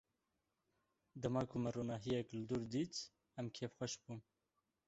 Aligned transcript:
Dema 1.21 1.41
ku 1.49 1.55
me 1.63 1.69
ronahiyek 1.75 2.27
li 2.35 2.41
dûr 2.49 2.63
dît, 2.73 2.95
em 3.39 3.47
kêfxweş 3.55 3.93
bûn. 4.03 4.19